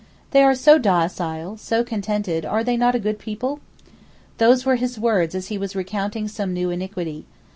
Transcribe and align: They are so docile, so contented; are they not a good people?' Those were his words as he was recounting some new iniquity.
They 0.31 0.41
are 0.41 0.55
so 0.55 0.79
docile, 0.79 1.57
so 1.57 1.83
contented; 1.83 2.43
are 2.43 2.63
they 2.63 2.75
not 2.75 2.95
a 2.95 2.99
good 2.99 3.19
people?' 3.19 3.59
Those 4.39 4.65
were 4.65 4.77
his 4.77 4.97
words 4.97 5.35
as 5.35 5.49
he 5.49 5.59
was 5.59 5.75
recounting 5.75 6.27
some 6.27 6.53
new 6.53 6.71
iniquity. 6.71 7.27